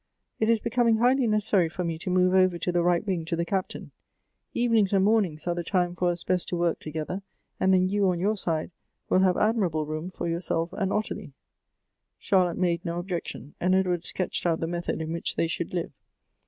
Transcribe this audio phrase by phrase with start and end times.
[0.39, 3.23] It is becoming highly neces sary for me to move over to the right wing
[3.25, 3.91] to the Cap tain;
[4.51, 7.21] evenings and mornings arc the time for us best to work together,
[7.59, 8.71] and then you, on your side,
[9.09, 11.33] will have admirable room for youi self and Ottilie."
[12.17, 15.99] Charlotte made no objection, and Edward sketched out the method in which they should live.